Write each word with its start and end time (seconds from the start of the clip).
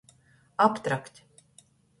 Aptrakt. 0.67 1.23